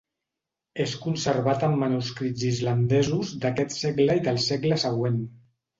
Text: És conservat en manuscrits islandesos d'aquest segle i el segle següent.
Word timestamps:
És 0.85 0.95
conservat 1.03 1.67
en 1.69 1.77
manuscrits 1.83 2.47
islandesos 2.49 3.37
d'aquest 3.45 3.79
segle 3.83 4.21
i 4.23 4.29
el 4.35 4.45
segle 4.51 4.85
següent. 4.89 5.27